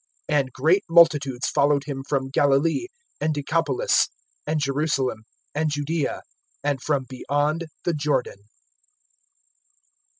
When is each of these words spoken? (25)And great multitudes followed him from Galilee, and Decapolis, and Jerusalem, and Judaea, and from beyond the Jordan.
(25)And 0.31 0.51
great 0.51 0.83
multitudes 0.89 1.45
followed 1.47 1.83
him 1.83 2.03
from 2.09 2.31
Galilee, 2.31 2.87
and 3.19 3.35
Decapolis, 3.35 4.07
and 4.47 4.59
Jerusalem, 4.59 5.25
and 5.53 5.69
Judaea, 5.69 6.23
and 6.63 6.81
from 6.81 7.03
beyond 7.07 7.65
the 7.83 7.93
Jordan. 7.93 8.37